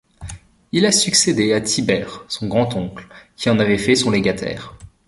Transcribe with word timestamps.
Il 0.71 0.87
a 0.87 0.91
succédé 0.91 1.53
à 1.53 1.61
Tibère, 1.61 2.25
son 2.27 2.47
grand-oncle, 2.47 3.07
qui 3.35 3.51
en 3.51 3.59
avait 3.59 3.77
fait 3.77 3.93
son 3.93 4.09
légataire. 4.09 4.73